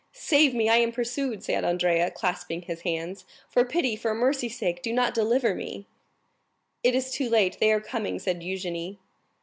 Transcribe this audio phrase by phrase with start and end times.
[0.13, 3.23] "Save me, I am pursued!" said Andrea, clasping his hands.
[3.47, 5.95] "For pity, for mercy's sake do not deliver me up!"
[6.83, 8.97] "It is too late, they are coming," said Eugénie.